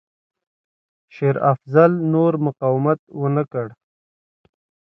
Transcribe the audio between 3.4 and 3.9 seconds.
کړ.